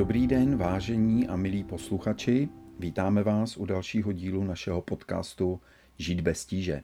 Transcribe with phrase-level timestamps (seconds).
[0.00, 2.48] Dobrý den, vážení a milí posluchači.
[2.78, 5.60] Vítáme vás u dalšího dílu našeho podcastu
[5.98, 6.82] Žít bez tíže.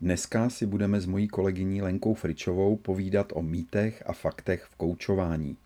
[0.00, 5.56] Dneska si budeme s mojí kolegyní Lenkou Fričovou povídat o mýtech a faktech v koučování.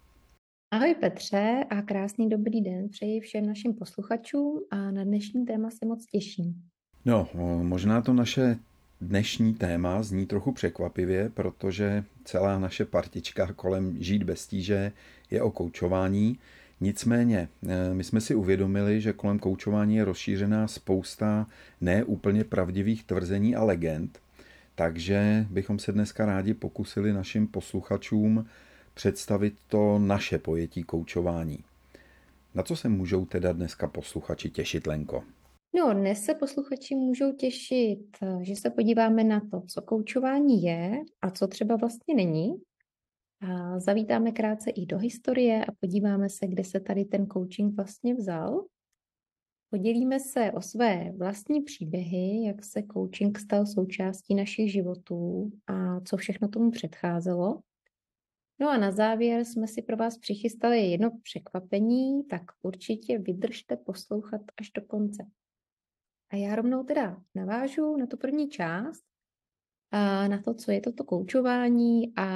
[0.71, 5.87] Ahoj Petře a krásný dobrý den přeji všem našim posluchačům a na dnešní téma se
[5.87, 6.62] moc těším.
[7.05, 7.29] No,
[7.62, 8.59] možná to naše
[9.01, 14.93] dnešní téma zní trochu překvapivě, protože celá naše partička kolem Žít bez tíže
[15.31, 16.39] je o koučování.
[16.80, 21.46] Nicméně, eh, my jsme si uvědomili, že kolem koučování je rozšířená spousta
[21.80, 24.18] neúplně pravdivých tvrzení a legend,
[24.75, 28.46] takže bychom se dneska rádi pokusili našim posluchačům
[28.94, 31.58] představit to naše pojetí koučování.
[32.55, 35.25] Na co se můžou teda dneska posluchači těšit, Lenko?
[35.77, 41.31] No, dnes se posluchači můžou těšit, že se podíváme na to, co koučování je a
[41.31, 42.55] co třeba vlastně není.
[43.41, 48.15] A zavítáme krátce i do historie a podíváme se, kde se tady ten coaching vlastně
[48.15, 48.67] vzal.
[49.70, 56.17] Podělíme se o své vlastní příběhy, jak se coaching stal součástí našich životů a co
[56.17, 57.61] všechno tomu předcházelo.
[58.61, 64.41] No a na závěr jsme si pro vás přichystali jedno překvapení, tak určitě vydržte poslouchat
[64.61, 65.27] až do konce.
[66.31, 69.05] A já rovnou teda navážu na tu první část,
[69.91, 72.27] a na to, co je toto koučování a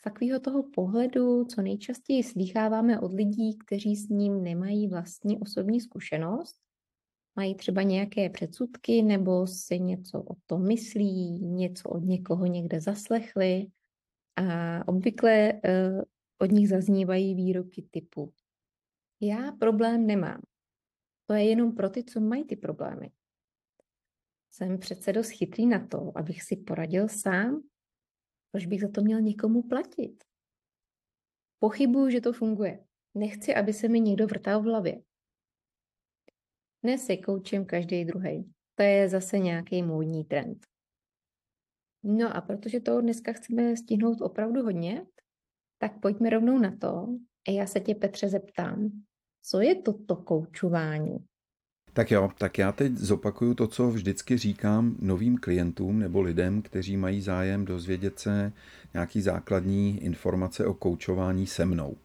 [0.00, 5.80] z takového toho pohledu, co nejčastěji slýcháváme od lidí, kteří s ním nemají vlastní osobní
[5.80, 6.56] zkušenost,
[7.36, 13.66] mají třeba nějaké předsudky nebo si něco o tom myslí, něco od někoho někde zaslechli
[14.36, 16.02] a obvykle uh,
[16.38, 18.32] od nich zaznívají výroky typu
[19.20, 20.42] já problém nemám.
[21.26, 23.10] To je jenom pro ty, co mají ty problémy.
[24.50, 27.62] Jsem přece dost chytrý na to, abych si poradil sám.
[28.52, 30.24] Proč bych za to měl někomu platit?
[31.58, 32.84] Pochybuju, že to funguje.
[33.14, 35.02] Nechci, aby se mi někdo vrtal v hlavě.
[36.82, 38.52] Dnes je koučem každý druhý.
[38.74, 40.66] To je zase nějaký módní trend.
[42.02, 45.06] No a protože toho dneska chceme stihnout opravdu hodně,
[45.78, 47.06] tak pojďme rovnou na to.
[47.48, 49.02] A já se tě, Petře, zeptám,
[49.42, 51.16] co je toto koučování?
[51.92, 56.96] Tak jo, tak já teď zopakuju to, co vždycky říkám novým klientům nebo lidem, kteří
[56.96, 58.52] mají zájem dozvědět se
[58.94, 61.96] nějaký základní informace o koučování se mnou.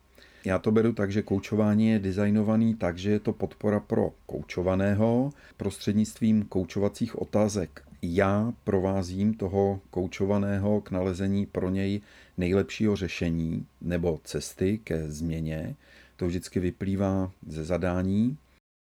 [0.46, 5.29] Já to beru tak, že koučování je designovaný tak, že je to podpora pro koučovaného
[5.57, 7.81] prostřednictvím koučovacích otázek.
[8.02, 12.02] Já provázím toho koučovaného k nalezení pro něj
[12.38, 15.75] nejlepšího řešení nebo cesty ke změně.
[16.16, 18.38] To vždycky vyplývá ze zadání.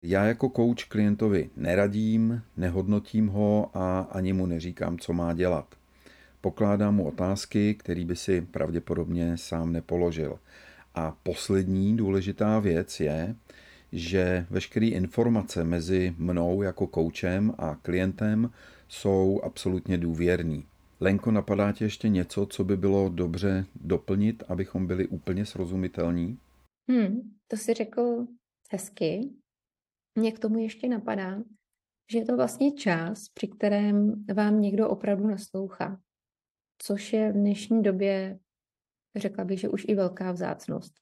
[0.09, 5.75] Já jako kouč klientovi neradím, nehodnotím ho a ani mu neříkám, co má dělat.
[6.41, 10.39] Pokládám mu otázky, které by si pravděpodobně sám nepoložil.
[10.95, 13.35] A poslední důležitá věc je,
[13.91, 18.51] že veškeré informace mezi mnou jako koučem a klientem
[18.87, 20.65] jsou absolutně důvěrný.
[20.99, 26.37] Lenko, napadá tě ještě něco, co by bylo dobře doplnit, abychom byli úplně srozumitelní?
[26.89, 28.27] Hmm, to si řekl
[28.71, 29.29] hezky.
[30.17, 31.43] Mě k tomu ještě napadá,
[32.11, 36.01] že je to vlastně čas, při kterém vám někdo opravdu naslouchá,
[36.77, 38.39] což je v dnešní době,
[39.15, 40.93] řekla bych, že už i velká vzácnost.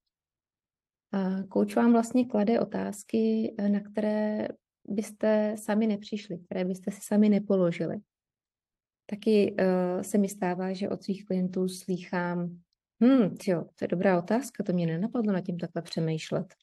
[1.12, 4.48] A kouč vám vlastně klade otázky, na které
[4.88, 7.98] byste sami nepřišli, které byste si sami nepoložili.
[9.10, 12.62] Taky uh, se mi stává, že od svých klientů slýchám,
[13.04, 16.54] hm, jo, to je dobrá otázka, to mě nenapadlo na tím takhle přemýšlet.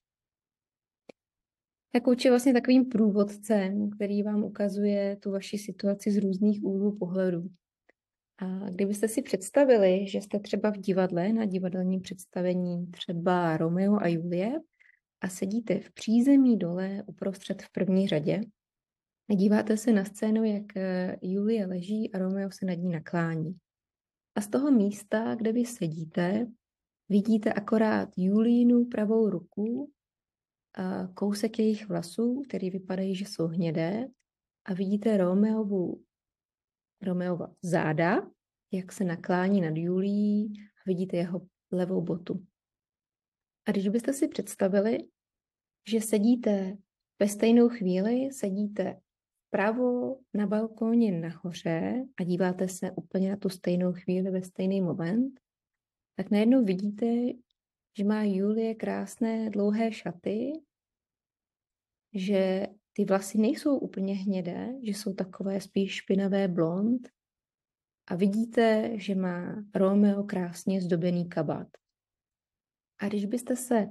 [1.92, 7.48] Tak je vlastně takovým průvodcem, který vám ukazuje tu vaši situaci z různých úhlů pohledu.
[8.38, 14.08] A kdybyste si představili, že jste třeba v divadle na divadelním představení třeba Romeo a
[14.08, 14.60] Julie
[15.20, 18.41] a sedíte v přízemí dole uprostřed v první řadě
[19.31, 23.56] a díváte se na scénu, jak eh, Julie leží a Romeo se nad ní naklání.
[24.34, 26.46] A z toho místa, kde vy sedíte,
[27.08, 29.93] vidíte akorát Julínu pravou ruku
[31.14, 34.08] kousek jejich vlasů, který vypadají, že jsou hnědé
[34.64, 36.04] a vidíte Romeovu,
[37.02, 38.30] Romeova záda,
[38.72, 42.46] jak se naklání nad Julí a vidíte jeho levou botu.
[43.66, 44.98] A když byste si představili,
[45.88, 46.76] že sedíte
[47.19, 49.00] ve stejnou chvíli, sedíte
[49.48, 55.40] vpravo na balkóně nahoře a díváte se úplně na tu stejnou chvíli ve stejný moment,
[56.16, 57.06] tak najednou vidíte,
[57.97, 60.53] že má Julie krásné dlouhé šaty,
[62.15, 67.09] že ty vlasy nejsou úplně hnědé, že jsou takové spíš špinavé blond
[68.06, 71.69] a vidíte, že má Romeo krásně zdobený kabát.
[72.99, 73.89] A když byste se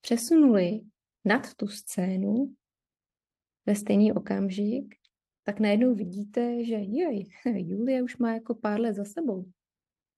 [0.00, 0.80] přesunuli
[1.24, 2.54] nad tu scénu
[3.66, 4.94] ve stejný okamžik,
[5.42, 9.50] tak najednou vidíte, že jej, Julie už má jako pár let za sebou.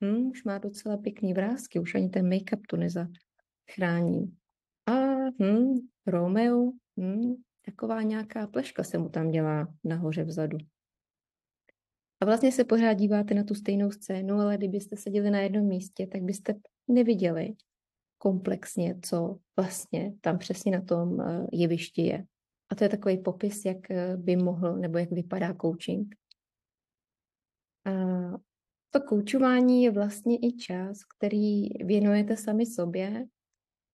[0.05, 4.37] Hm, už má docela pěkný vrázky, už ani ten make-up to nezachrání.
[4.87, 4.93] A
[5.43, 5.75] hm,
[6.07, 7.35] Romeo, hm,
[7.65, 10.59] taková nějaká pleška se mu tam dělá nahoře vzadu.
[12.21, 16.07] A vlastně se pořád díváte na tu stejnou scénu, ale kdybyste seděli na jednom místě,
[16.07, 16.55] tak byste
[16.89, 17.55] neviděli
[18.19, 22.25] komplexně, co vlastně tam přesně na tom eh, jevišti je.
[22.71, 26.15] A to je takový popis, jak eh, by mohl nebo jak vypadá coaching.
[28.91, 33.27] To koučování je vlastně i čas, který věnujete sami sobě,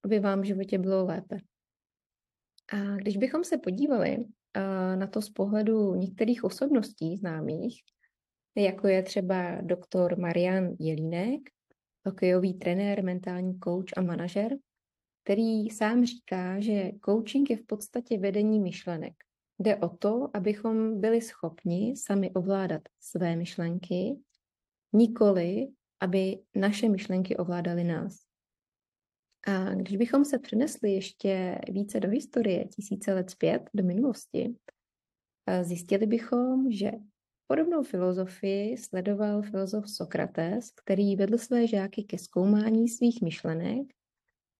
[0.04, 1.38] aby vám v životě bylo lépe.
[2.72, 7.82] A když bychom se podívali eh, na to z pohledu některých osobností známých,
[8.56, 11.40] jako je třeba doktor Marian Jelínek,
[12.06, 14.56] hokejový trenér, mentální coach a manažer,
[15.24, 19.12] který sám říká, že coaching je v podstatě vedení myšlenek.
[19.58, 24.16] Jde o to, abychom byli schopni sami ovládat své myšlenky,
[24.94, 25.68] nikoli,
[26.00, 28.16] aby naše myšlenky ovládaly nás.
[29.46, 34.56] A když bychom se přenesli ještě více do historie, tisíce let zpět, do minulosti,
[35.62, 36.90] zjistili bychom, že
[37.46, 43.86] podobnou filozofii sledoval filozof Sokrates, který vedl své žáky ke zkoumání svých myšlenek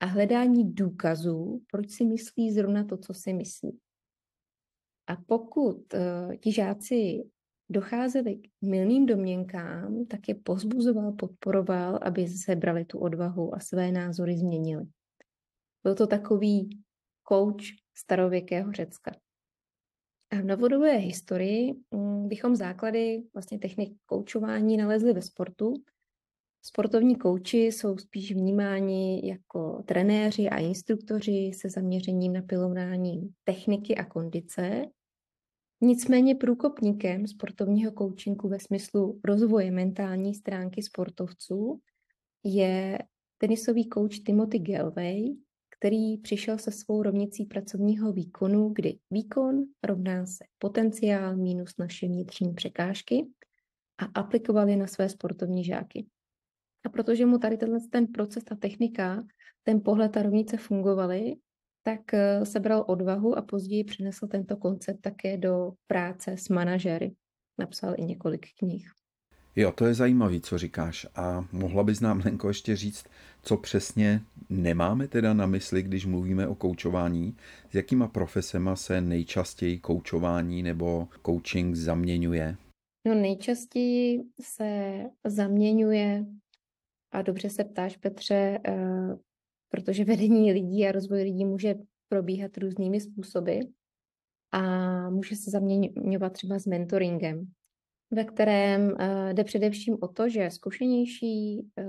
[0.01, 3.79] a hledání důkazů, proč si myslí zrovna to, co si myslí.
[5.07, 7.25] A pokud uh, ti žáci
[7.69, 14.39] docházeli k milným domněnkám, tak je pozbuzoval, podporoval, aby sebrali tu odvahu a své názory
[14.39, 14.85] změnili.
[15.83, 16.83] Byl to takový
[17.23, 17.65] kouč
[17.97, 19.13] starověkého Řecka.
[20.31, 25.75] A v novodobé historii mm, bychom základy vlastně technik koučování nalezli ve sportu,
[26.67, 34.05] Sportovní kouči jsou spíš vnímáni jako trenéři a instruktoři se zaměřením na pilování techniky a
[34.05, 34.85] kondice.
[35.85, 41.81] Nicméně průkopníkem sportovního koučinku ve smyslu rozvoje mentální stránky sportovců
[42.45, 42.99] je
[43.39, 45.23] tenisový kouč Timothy Galway,
[45.79, 52.55] který přišel se svou rovnicí pracovního výkonu, kdy výkon rovná se potenciál minus naše vnitřní
[52.55, 53.27] překážky
[53.99, 56.07] a aplikoval je na své sportovní žáky.
[56.85, 59.25] A protože mu tady tenhle ten proces, ta technika,
[59.63, 61.35] ten pohled, ta rovnice fungovaly,
[61.87, 67.15] tak eh, sebral odvahu a později přinesl tento koncept také do práce s manažery.
[67.59, 68.91] Napsal i několik knih.
[69.57, 71.07] Jo, to je zajímavý, co říkáš.
[71.15, 73.05] A mohla bys nám, Lenko, ještě říct,
[73.43, 77.37] co přesně nemáme teda na mysli, když mluvíme o koučování?
[77.71, 82.57] S jakýma profesema se nejčastěji koučování nebo coaching zaměňuje?
[83.07, 86.25] No nejčastěji se zaměňuje
[87.13, 89.17] a dobře se ptáš, Petře, eh,
[89.75, 91.75] protože vedení lidí a rozvoj lidí může
[92.09, 93.59] probíhat různými způsoby
[94.53, 94.61] a
[95.11, 97.47] může se zaměňovat třeba s mentoringem,
[98.11, 101.85] ve kterém eh, jde především o to, že zkušenější eh,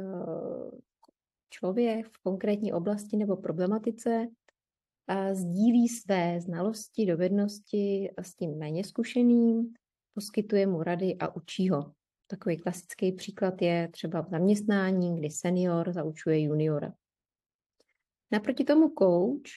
[1.50, 4.28] člověk v konkrétní oblasti nebo problematice
[5.34, 9.74] sdílí své znalosti, dovednosti s tím méně zkušeným,
[10.14, 11.92] poskytuje mu rady a učí ho.
[12.28, 16.94] Takový klasický příklad je třeba v zaměstnání, kdy senior zaučuje juniora.
[18.32, 19.52] Naproti tomu coach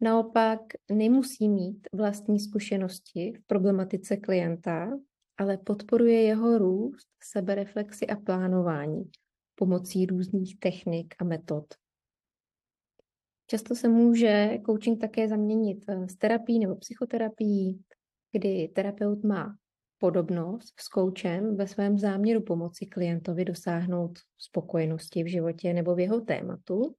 [0.00, 0.60] naopak
[0.92, 4.90] nemusí mít vlastní zkušenosti v problematice klienta,
[5.36, 9.10] ale podporuje jeho růst, sebereflexi a plánování
[9.54, 11.64] pomocí různých technik a metod.
[13.46, 17.82] Často se může coaching také zaměnit eh, s terapií nebo psychoterapií,
[18.32, 19.56] kdy terapeut má
[19.98, 26.20] podobnost s koučem ve svém záměru pomoci klientovi dosáhnout spokojenosti v životě nebo v jeho
[26.20, 26.94] tématu.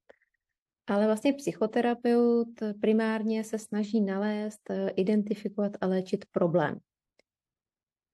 [0.86, 2.48] Ale vlastně psychoterapeut
[2.80, 6.80] primárně se snaží nalézt, identifikovat a léčit problém.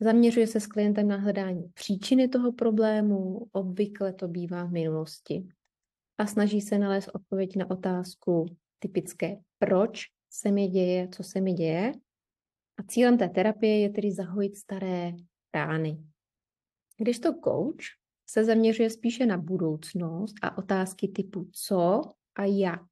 [0.01, 5.49] Zaměřuje se s klientem na hledání příčiny toho problému, obvykle to bývá v minulosti.
[6.19, 11.53] A snaží se nalézt odpověď na otázku typické, proč se mi děje, co se mi
[11.53, 11.93] děje,
[12.79, 15.13] a cílem té terapie je tedy zahojit staré
[15.55, 16.05] rány.
[16.99, 17.85] Když to coach
[18.27, 22.03] se zaměřuje spíše na budoucnost a otázky typu co
[22.35, 22.87] a jak.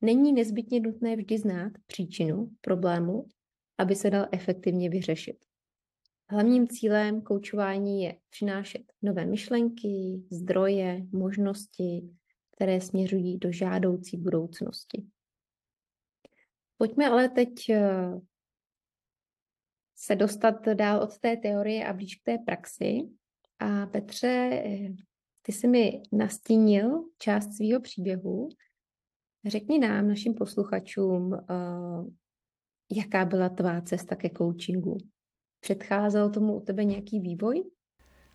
[0.00, 3.28] Není nezbytně nutné vždy znát příčinu problému,
[3.78, 5.36] aby se dal efektivně vyřešit.
[6.30, 12.10] Hlavním cílem koučování je přinášet nové myšlenky, zdroje, možnosti,
[12.56, 15.06] které směřují do žádoucí budoucnosti.
[16.76, 18.20] Pojďme ale teď eh,
[19.96, 23.00] se dostat dál od té teorie a blíž k té praxi.
[23.58, 24.62] A Petře,
[25.46, 28.48] ty jsi mi nastínil část svého příběhu,
[29.46, 32.08] Řekni nám, našim posluchačům, uh,
[32.92, 34.98] jaká byla tvá cesta ke coachingu?
[35.60, 37.64] Předcházel tomu u tebe nějaký vývoj?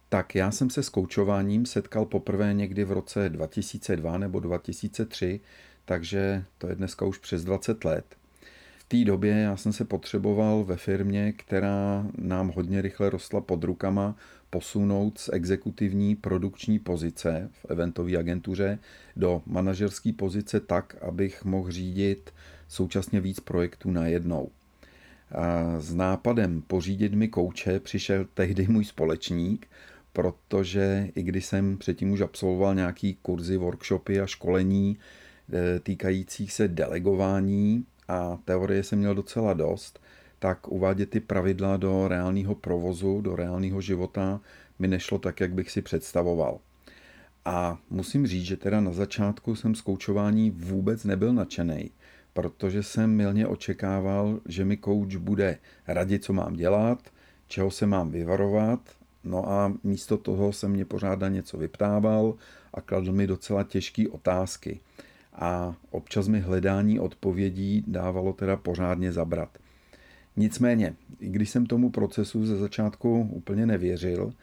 [0.09, 5.39] Tak já jsem se s koučováním setkal poprvé někdy v roce 2002 nebo 2003,
[5.85, 8.15] takže to je dneska už přes 20 let.
[8.91, 14.15] Té době já jsem se potřeboval ve firmě, která nám hodně rychle rostla pod rukama,
[14.49, 18.79] posunout z exekutivní produkční pozice v eventové agentuře
[19.15, 22.33] do manažerské pozice tak, abych mohl řídit
[22.67, 24.49] současně víc projektů najednou.
[25.31, 29.67] A s nápadem pořídit mi kouče přišel tehdy můj společník,
[30.13, 34.97] protože i když jsem předtím už absolvoval nějaký kurzy, workshopy a školení
[35.53, 39.99] e, týkajících se delegování a teorie jsem měl docela dost,
[40.39, 44.41] tak uvádět ty pravidla do reálného provozu, do reálného života
[44.79, 46.59] mi nešlo tak, jak bych si představoval.
[47.45, 51.91] A musím říct, že teda na začátku jsem z koučování vůbec nebyl nadšený,
[52.33, 57.09] protože jsem milně očekával, že mi kouč bude radit, co mám dělat,
[57.47, 58.79] čeho se mám vyvarovat,
[59.23, 62.35] no a místo toho se mě pořád něco vyptával
[62.73, 64.79] a kladl mi docela těžké otázky.
[65.39, 69.49] A občas mi hledání odpovědí dávalo teda pořádně zabrat.
[70.37, 74.33] Nicméně, i když jsem tomu procesu ze začátku úplně nevěřil,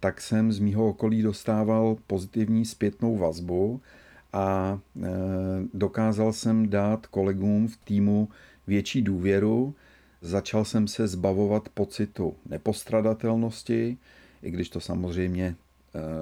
[0.00, 3.80] tak jsem z mýho okolí dostával pozitivní zpětnou vazbu
[4.32, 5.08] a e,
[5.74, 8.28] dokázal jsem dát kolegům v týmu
[8.66, 9.74] větší důvěru.
[10.22, 13.96] Začal jsem se zbavovat pocitu nepostradatelnosti,
[14.42, 15.56] i když to samozřejmě e,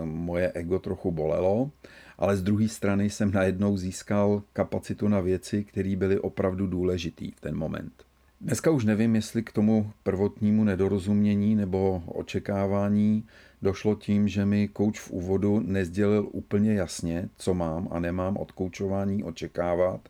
[0.05, 1.71] moje ego trochu bolelo,
[2.19, 7.41] ale z druhé strany jsem najednou získal kapacitu na věci, které byly opravdu důležitý v
[7.41, 7.93] ten moment.
[8.41, 13.25] Dneska už nevím, jestli k tomu prvotnímu nedorozumění nebo očekávání
[13.63, 18.53] došlo tím, že mi kouč v úvodu nezdělil úplně jasně, co mám a nemám od
[18.53, 20.01] koučování očekávat,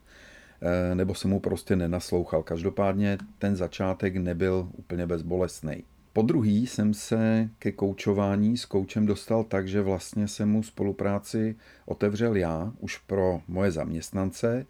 [0.61, 2.43] eh, nebo se mu prostě nenaslouchal.
[2.43, 5.83] Každopádně ten začátek nebyl úplně bezbolestný.
[6.17, 11.55] Po druhý jsem se ke koučování s koučem dostal tak, že vlastně jsem mu spolupráci
[11.85, 14.65] otevřel já už pro moje zaměstnance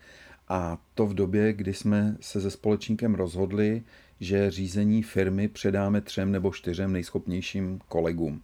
[0.47, 3.83] a to v době, kdy jsme se se společníkem rozhodli,
[4.19, 8.41] že řízení firmy předáme třem nebo čtyřem nejschopnějším kolegům.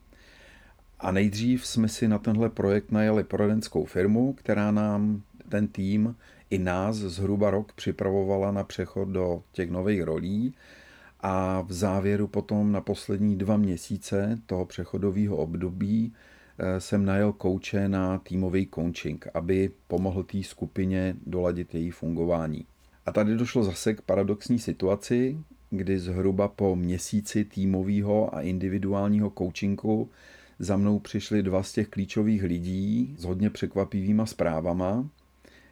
[1.00, 6.16] A nejdřív jsme si na tenhle projekt najali poradenskou firmu, která nám ten tým
[6.50, 10.54] i nás zhruba rok připravovala na přechod do těch nových rolí
[11.24, 16.14] a v závěru potom na poslední dva měsíce toho přechodového období
[16.58, 22.66] Eh, jsem najel kouče na týmový coaching, aby pomohl té skupině doladit její fungování.
[23.06, 25.38] A tady došlo zase k paradoxní situaci,
[25.70, 30.10] kdy zhruba po měsíci týmového a individuálního coachingu
[30.60, 35.10] za mnou přišli dva z těch klíčových lidí s hodně překvapivýma zprávama.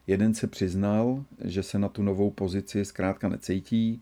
[0.08, 4.01] Jeden se přiznal, že se na tu novou pozici zkrátka necítí,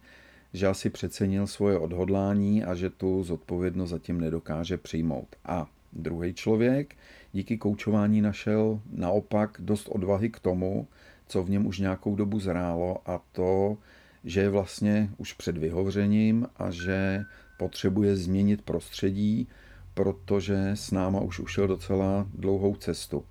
[0.53, 5.35] že asi přecenil svoje odhodlání a že tu zodpovědnost zatím nedokáže přijmout.
[5.45, 6.95] A Druhý člověk
[7.33, 10.87] díky koučování našel naopak dost odvahy k tomu,
[11.27, 13.77] co v něm už nějakou dobu zrálo a to,
[14.23, 17.25] že je vlastně už před vyhořením a že
[17.57, 19.47] potřebuje změnit prostředí,
[19.93, 23.25] protože s náma už ušel docela dlouhou cestu.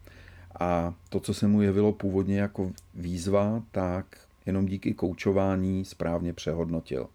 [0.60, 7.06] A to, co se mu jevilo původně jako výzva, tak jenom díky koučování správně přehodnotil.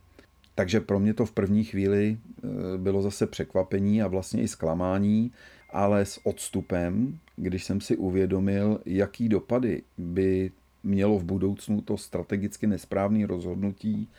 [0.56, 2.48] Takže pro mě to v první chvíli eh,
[2.78, 5.32] bylo zase překvapení a vlastně i zklamání,
[5.70, 10.52] ale s odstupem, když jsem si uvědomil, jaký dopady by
[10.84, 14.10] mělo v budoucnu to strategicky nesprávné rozhodnutí,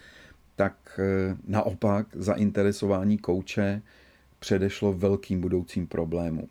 [0.57, 3.83] tak eh, naopak zainteresování kouče
[4.39, 6.49] předešlo velkým budoucím problémům.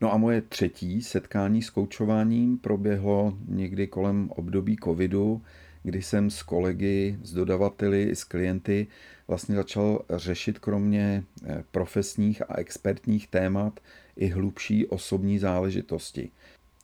[0.00, 5.42] No a moje třetí setkání s koučováním proběhlo někdy kolem období covidu,
[5.84, 8.86] kdy jsem s kolegy, s dodavateli, s klienty
[9.28, 13.80] vlastně začal řešit kromě eh, profesních a expertních témat
[14.16, 16.30] i hlubší osobní záležitosti.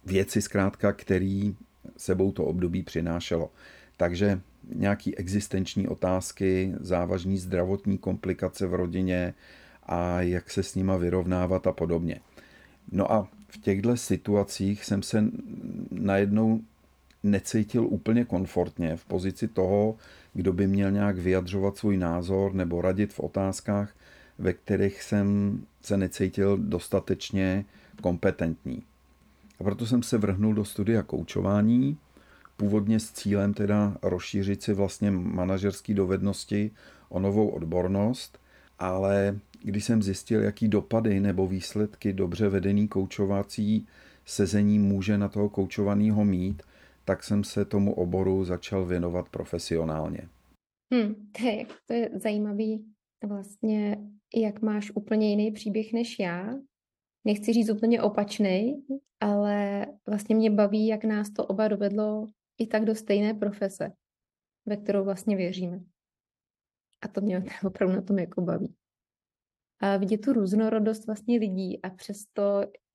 [0.06, 1.56] Věci zkrátka, který
[1.96, 3.50] sebou to období přinášelo.
[3.96, 4.40] Takže
[4.74, 9.34] nějaký existenční otázky, závažní zdravotní komplikace v rodině
[9.82, 12.20] a jak se s nima vyrovnávat a podobně.
[12.92, 15.24] No a v těchto situacích jsem se
[15.90, 16.60] najednou
[17.22, 19.96] necítil úplně komfortně v pozici toho,
[20.34, 23.94] kdo by měl nějak vyjadřovat svůj názor nebo radit v otázkách,
[24.38, 27.64] ve kterých jsem se necítil dostatečně
[28.02, 28.82] kompetentní.
[29.60, 31.98] A proto jsem se vrhnul do studia koučování,
[32.56, 36.70] původně s cílem teda rozšířit si vlastně manažerské dovednosti
[37.08, 38.38] o novou odbornost,
[38.78, 43.86] ale když jsem zjistil, jaký dopady nebo výsledky dobře vedený koučovací
[44.26, 46.62] sezení může na toho koučovaného mít,
[47.10, 50.28] tak jsem se tomu oboru začal věnovat profesionálně.
[50.92, 53.96] Hmm, to, je, to je zajímavý vlastně,
[54.34, 56.54] jak máš úplně jiný příběh než já.
[57.24, 58.86] Nechci říct úplně opačný,
[59.20, 62.26] ale vlastně mě baví, jak nás to oba dovedlo
[62.58, 63.92] i tak do stejné profese,
[64.66, 65.80] ve kterou vlastně věříme.
[67.02, 68.74] A to mě opravdu na tom jako baví.
[69.80, 72.42] A vidět tu různorodost vlastně lidí a přesto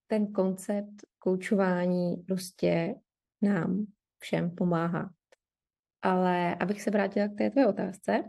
[0.08, 2.96] ten koncept koučování prostě
[3.42, 3.86] nám
[4.20, 5.14] všem pomáhá.
[6.02, 8.24] Ale abych se vrátila k té tvé otázce,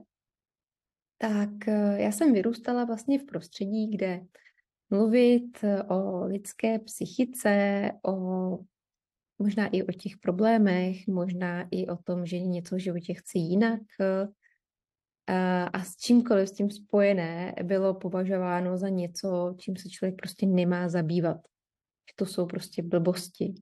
[1.19, 4.21] tak eh, já jsem vyrůstala vlastně v prostředí, kde
[4.91, 8.59] mluvit o lidské psychice, o
[9.39, 13.81] možná i o těch problémech, možná i o tom, že něco v životě chci jinak
[14.01, 20.47] eh, a s čímkoliv s tím spojené bylo považováno za něco, čím se člověk prostě
[20.47, 21.37] nemá zabývat.
[22.11, 23.55] Že to jsou prostě blbosti.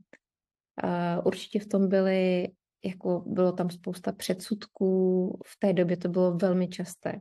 [0.77, 2.49] A určitě v tom byly,
[2.85, 7.21] jako bylo tam spousta předsudků, v té době to bylo velmi časté.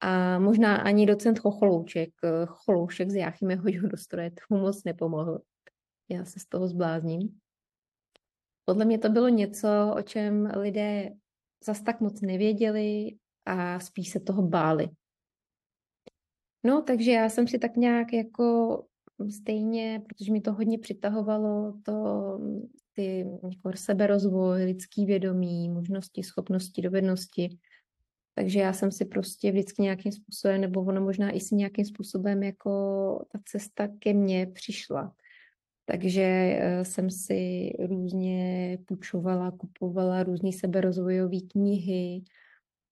[0.00, 2.10] A možná ani docent Chocholouček,
[2.46, 5.40] Choloušek z Jáchyme hodil do stroje, tomu moc nepomohl.
[6.08, 7.40] Já se z toho zblázním.
[8.64, 11.10] Podle mě to bylo něco, o čem lidé
[11.64, 14.88] zas tak moc nevěděli a spíš se toho báli.
[16.64, 18.86] No, takže já jsem si tak nějak jako
[19.30, 21.94] stejně, protože mi to hodně přitahovalo, to
[22.92, 27.58] ty jako seberozvoj, lidský vědomí, možnosti, schopnosti, dovednosti.
[28.34, 32.42] Takže já jsem si prostě vždycky nějakým způsobem, nebo ono možná i si nějakým způsobem
[32.42, 32.70] jako
[33.32, 35.14] ta cesta ke mně přišla.
[35.84, 42.22] Takže eh, jsem si různě půjčovala, kupovala různé seberozvojové knihy,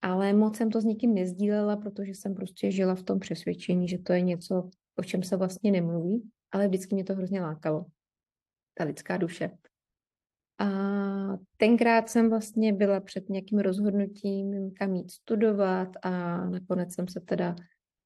[0.03, 3.99] ale moc jsem to s nikým nezdílela, protože jsem prostě žila v tom přesvědčení, že
[3.99, 7.87] to je něco, o čem se vlastně nemluví, ale vždycky mě to hrozně lákalo,
[8.75, 9.51] ta lidská duše.
[10.59, 10.69] A
[11.57, 17.57] tenkrát jsem vlastně byla před nějakým rozhodnutím, kam jít studovat a nakonec jsem se teda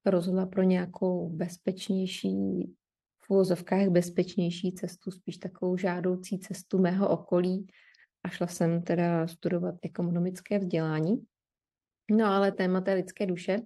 [0.05, 2.35] rozhodla pro nějakou bezpečnější
[3.23, 7.67] v úvozovkách bezpečnější cestu, spíš takovou žádoucí cestu mého okolí
[8.23, 11.25] a šla jsem teda studovat ekonomické vzdělání.
[12.11, 13.59] No ale téma té lidské duše,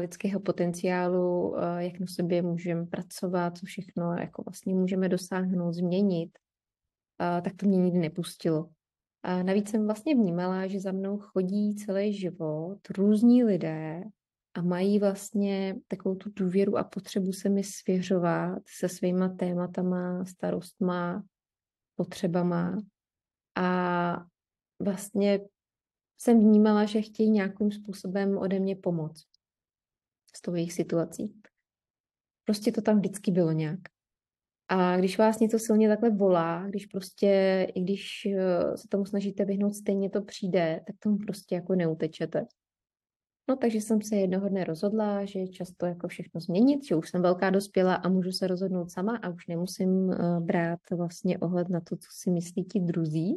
[0.00, 6.38] lidského potenciálu, eh, jak na sobě můžeme pracovat, co všechno jako vlastně můžeme dosáhnout, změnit,
[7.20, 8.68] eh, tak to mě nikdy nepustilo.
[9.22, 14.02] A navíc jsem vlastně vnímala, že za mnou chodí celý život různí lidé
[14.54, 21.24] a mají vlastně takovou tu důvěru a potřebu se mi svěřovat se svýma tématama, starostma,
[21.96, 22.78] potřebama.
[23.56, 24.26] A
[24.82, 25.40] vlastně
[26.18, 29.35] jsem vnímala, že chtějí nějakým způsobem ode mě pomoct
[30.36, 31.34] s tou jejich situací.
[32.44, 33.80] Prostě to tam vždycky bylo nějak.
[34.68, 39.44] A když vás něco silně takhle volá, když prostě, i když eh, se tomu snažíte
[39.44, 42.46] vyhnout, stejně to přijde, tak tomu prostě jako neutečete.
[43.48, 47.22] No takže jsem se jednoho dne rozhodla, že často jako všechno změnit, že už jsem
[47.22, 51.80] velká dospělá a můžu se rozhodnout sama a už nemusím uh, brát vlastně ohled na
[51.80, 53.36] to, co si myslí ti druzí.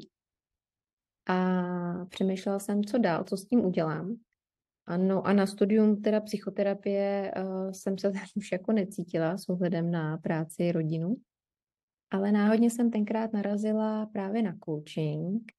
[1.28, 4.16] A přemýšlela jsem, co dál, co s tím udělám.
[4.90, 10.18] Ano, a na studium teda psychoterapie uh, jsem se už jako necítila s ohledem na
[10.18, 11.16] práci, rodinu.
[12.12, 15.52] Ale náhodně jsem tenkrát narazila právě na coaching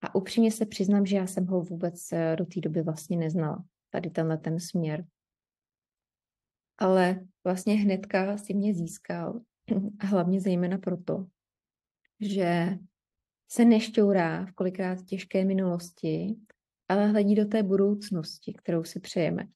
[0.00, 3.64] a upřímně se přiznám, že já jsem ho vůbec eh, do té doby vlastně neznala
[3.90, 5.06] tady tenhle ten směr.
[6.78, 9.40] Ale vlastně hnedka si mě získal
[10.00, 11.26] a hlavně zejména proto,
[12.20, 12.78] že
[13.50, 16.36] se nešťourá v kolikrát těžké minulosti,
[16.88, 19.48] ale hledí do té budoucnosti, kterou si přejeme.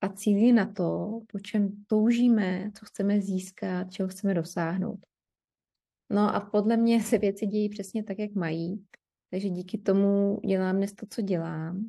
[0.00, 5.06] A cílí na to, po čem toužíme, co chceme získat, čeho chceme dosáhnout.
[6.10, 8.86] No a podle mě se věci dějí přesně tak, jak mají.
[9.30, 11.88] Takže díky tomu dělám dnes to, co dělám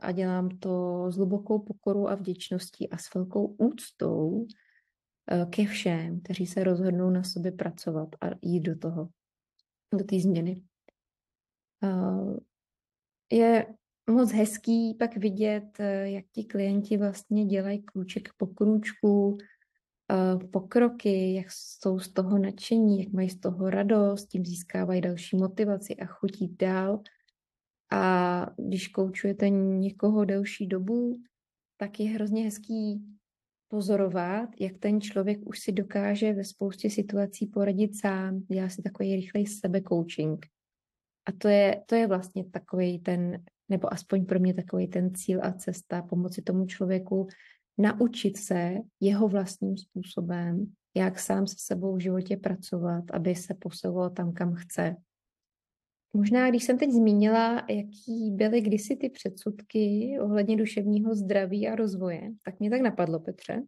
[0.00, 4.46] a dělám to s hlubokou pokorou a vděčností a s velkou úctou
[5.30, 9.08] eh, ke všem, kteří se rozhodnou na sobě pracovat a jít do toho,
[9.98, 10.62] do té změny.
[11.84, 12.36] Eh,
[13.32, 13.66] je
[14.10, 19.38] moc hezký pak vidět, eh, jak ti klienti vlastně dělají krůček po krůčku,
[20.10, 25.36] Eh, pokroky, jak jsou z toho nadšení, jak mají z toho radost, tím získávají další
[25.36, 27.02] motivaci a chutí dál.
[27.92, 31.22] A když koučujete někoho delší dobu,
[31.76, 33.02] tak je hrozně hezký
[33.68, 39.16] pozorovat, jak ten člověk už si dokáže ve spoustě situací poradit sám, dělá si takový
[39.16, 39.44] rychlej
[39.88, 40.46] coaching.
[41.30, 45.40] A to je, to je vlastně takový ten, nebo aspoň pro mě takový ten cíl
[45.42, 47.26] a cesta pomoci tomu člověku
[47.78, 54.10] naučit se jeho vlastním způsobem, jak sám se sebou v životě pracovat, aby se posouval
[54.10, 54.96] tam, kam chce.
[56.12, 62.30] Možná, když jsem teď zmínila, jaký byly kdysi ty předsudky ohledně duševního zdraví a rozvoje,
[62.44, 63.62] tak mě tak napadlo, Petře.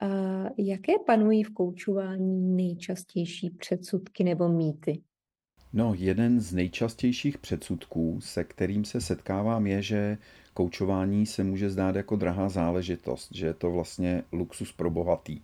[0.00, 5.02] A jaké panují v koučování nejčastější předsudky nebo mýty?
[5.74, 10.18] No, jeden z nejčastějších předsudků, se kterým se setkávám, je, že
[10.54, 15.40] koučování se může zdát jako drahá záležitost, že je to vlastně luxus pro bohatý.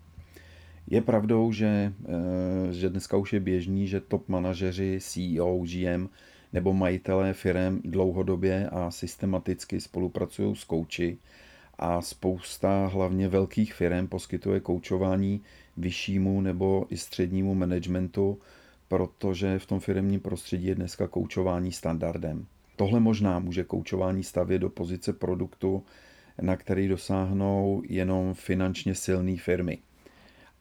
[0.87, 6.09] Je pravdou, že, eh, že dneska už je běžný, že top manažeři, CEO, GM
[6.53, 11.19] nebo majitelé firm dlouhodobě a systematicky spolupracují s kouči
[11.79, 15.41] a spousta hlavně velkých firm poskytuje koučování
[15.77, 18.38] vyššímu nebo i střednímu managementu,
[18.88, 22.46] protože v tom firmním prostředí je dneska koučování standardem.
[22.77, 25.83] Tohle možná může koučování stavět do pozice produktu,
[26.40, 29.79] na který dosáhnou jenom finančně silné firmy.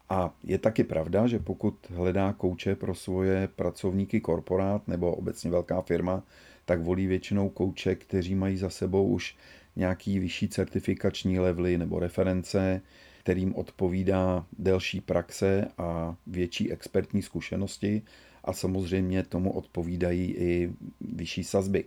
[0.09, 5.81] A je taky pravda, že pokud hledá kouče pro svoje pracovníky korporát nebo obecně velká
[5.81, 6.23] firma,
[6.65, 9.35] tak volí většinou kouče, kteří mají za sebou už
[9.75, 12.81] nějaký vyšší certifikační levely nebo reference,
[13.27, 18.01] kterým odpovídá delší praxe a větší expertní zkušenosti
[18.43, 21.85] a samozřejmě tomu odpovídají i vyšší sazby.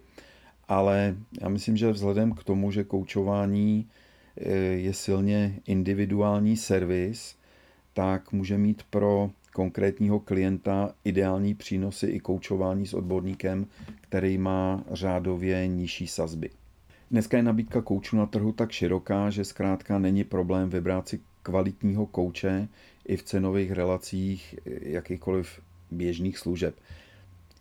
[0.68, 3.88] Ale já myslím, že vzhledem k tomu, že koučování
[4.36, 7.36] eh, je silně individuální servis,
[7.92, 13.66] tak může mít pro konkrétního klienta ideální přínosy i koučování s odborníkem,
[14.00, 16.50] který má řádově nižší sazby.
[17.10, 22.06] Dneska je nabídka koučů na trhu tak široká, že zkrátka není problém vybrat si kvalitního
[22.06, 22.68] kouče
[23.06, 26.74] i v cenových relacích jakýchkoliv běžných služeb.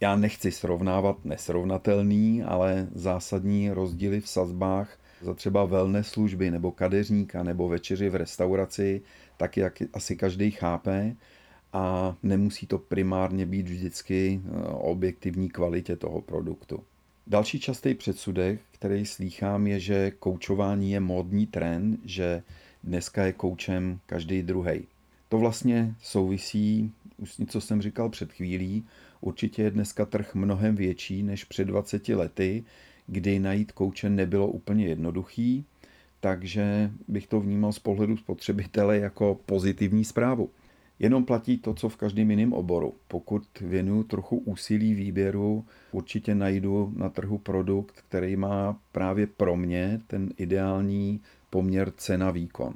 [0.02, 7.44] Já nechci srovnávat nesrovnatelný, ale zásadní rozdíly v sazbách za třeba wellness služby nebo kadeřníka
[7.44, 9.02] nebo večeři v restauraci,
[9.38, 11.16] tak jak asi každý chápe
[11.74, 16.84] a nemusí to primárně být vždycky o objektivní kvalitě toho produktu.
[17.28, 22.44] Další častý předsudek, který slýchám, je, že koučování je módní trend, že
[22.84, 24.88] dneska je koučem každý druhý.
[25.30, 28.86] To vlastně souvisí už co jsem říkal před chvílí,
[29.22, 32.64] určitě je dneska trh mnohem větší než před 20 lety,
[33.08, 35.66] kdy najít kouče nebylo úplně jednoduchý,
[36.20, 40.50] takže bych to vnímal z pohledu spotřebitele jako pozitivní zprávu.
[41.00, 42.94] Jenom platí to, co v každém jiném oboru.
[43.08, 50.02] Pokud věnuju trochu úsilí výběru, určitě najdu na trhu produkt, který má právě pro mě
[50.08, 52.74] ten ideální poměr cena-výkon.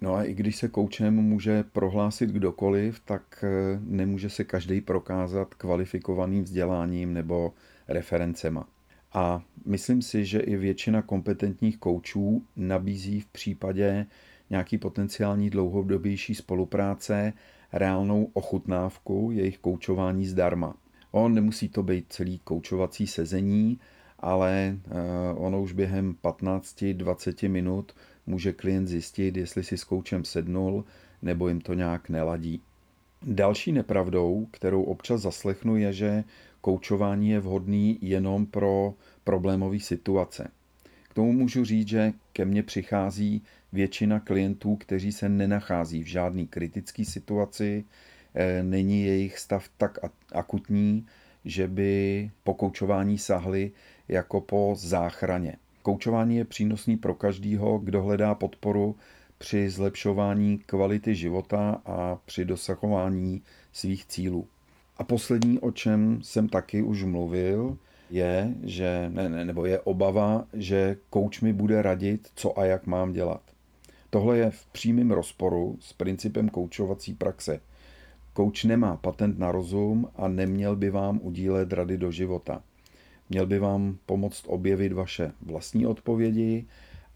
[0.00, 5.54] No a i když se koučem může prohlásit kdokoliv, tak eh, nemůže se každý prokázat
[5.54, 7.52] kvalifikovaným vzděláním nebo
[7.88, 8.68] referencema.
[9.12, 14.06] A myslím si, že i většina kompetentních koučů nabízí v případě
[14.50, 17.32] nějaký potenciální dlouhodobější spolupráce
[17.72, 20.74] reálnou ochutnávku jejich koučování zdarma.
[21.10, 23.78] On nemusí to být celý koučovací sezení,
[24.20, 27.92] ale eh, ono už během 15-20 minut
[28.26, 30.84] může klient zjistit, jestli si s koučem sednul
[31.22, 32.60] nebo jim to nějak neladí.
[33.22, 36.24] Další nepravdou, kterou občas zaslechnu, je, že
[36.60, 40.50] koučování je vhodný jenom pro problémové situace.
[41.08, 46.46] K tomu můžu říct, že ke mně přichází většina klientů, kteří se nenachází v žádné
[46.46, 47.84] kritické situaci,
[48.34, 49.98] eh, není jejich stav tak
[50.32, 51.06] akutní,
[51.44, 53.70] že by po koučování sahli
[54.08, 55.56] jako po záchraně.
[55.82, 58.96] Koučování je přínosný pro každýho, kdo hledá podporu
[59.38, 63.42] při zlepšování kvality života a při dosahování
[63.72, 64.46] svých cílů.
[64.96, 67.78] A poslední, o čem jsem taky už mluvil,
[68.10, 72.86] je, že, ne, ne, nebo je obava, že kouč mi bude radit, co a jak
[72.86, 73.42] mám dělat.
[74.10, 77.60] Tohle je v přímém rozporu s principem koučovací praxe.
[78.32, 82.62] Kouč nemá patent na rozum a neměl by vám udílet rady do života.
[83.30, 86.66] Měl by vám pomoct objevit vaše vlastní odpovědi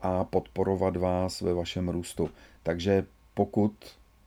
[0.00, 2.30] a podporovat vás ve vašem růstu.
[2.62, 3.72] Takže pokud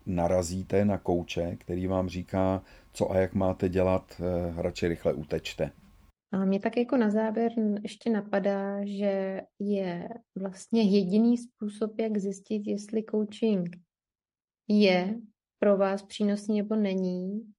[0.05, 5.71] narazíte na kouče, který vám říká, co a jak máte dělat, eh, radši rychle utečte.
[6.31, 7.51] A mě tak jako na závěr
[7.83, 13.69] ještě napadá, že je vlastně jediný způsob, jak zjistit, jestli coaching
[14.67, 15.19] je
[15.59, 17.53] pro vás přínosný nebo není.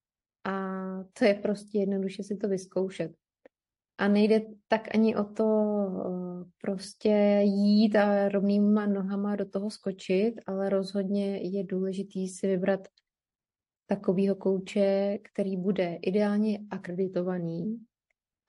[0.44, 0.84] A
[1.18, 3.12] to je prostě jednoduše si to vyzkoušet.
[3.98, 10.34] A nejde tak ani o to eh, prostě jít a rovnýma nohama do toho skočit,
[10.46, 12.88] ale rozhodně je důležitý si vybrat
[13.86, 17.84] takovýho kouče, který bude ideálně akreditovaný.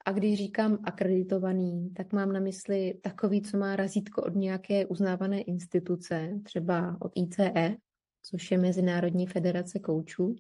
[0.05, 5.41] A když říkám akreditovaný, tak mám na mysli takový, co má razítko od nějaké uznávané
[5.41, 7.77] instituce, třeba od ICE,
[8.21, 10.35] což je Mezinárodní federace koučů.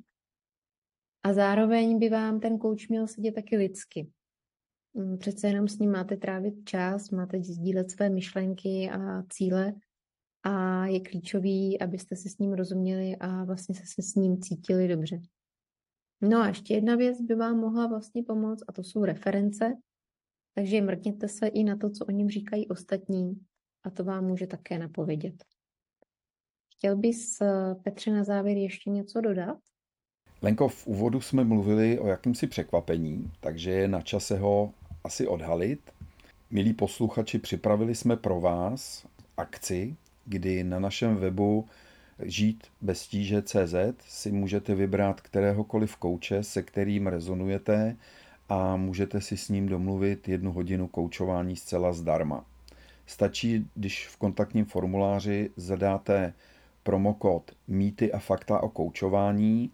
[1.23, 4.11] A zároveň by vám ten kouč měl sedět taky lidsky.
[4.95, 9.73] Mm, přece jenom s ním máte trávit čas, máte sdílet své myšlenky a cíle
[10.43, 15.19] a je klíčový, abyste se s ním rozuměli a vlastně se s ním cítili dobře.
[16.21, 19.73] No a ještě jedna věc by vám mohla vlastně pomoct a to jsou reference,
[20.53, 23.39] takže mrkněte se i na to, co o něm říkají ostatní
[23.83, 25.43] a to vám může také napovědět.
[26.77, 29.57] Chtěl bys, eh, Petře, na závěr ještě něco dodat?
[30.41, 34.73] Lenko, v úvodu jsme mluvili o jakýmsi překvapení, takže je na čase ho
[35.05, 35.79] asi odhalit.
[36.51, 39.05] Milí posluchači, připravili jsme pro vás
[39.37, 41.65] akci, kdy na našem webu
[42.23, 43.75] žít bez tíže CZ
[44.07, 47.95] si můžete vybrat kteréhokoliv kouče, se kterým rezonujete
[48.49, 52.45] a můžete si s ním domluvit jednu hodinu koučování zcela zdarma.
[53.05, 56.33] Stačí, když v kontaktním formuláři zadáte
[56.83, 59.71] promokód Mýty a fakta o koučování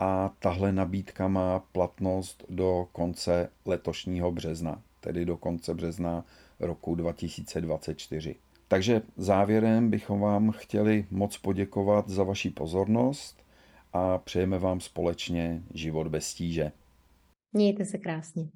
[0.00, 6.24] a tahle nabídka má platnost do konce letošního března, tedy do konce března
[6.60, 8.36] roku 2024.
[8.68, 13.44] Takže závěrem bychom vám chtěli moc poděkovat za vaši pozornost
[13.92, 16.72] a přejeme vám společně život bez tíže.
[17.52, 18.48] Mějte se krásně.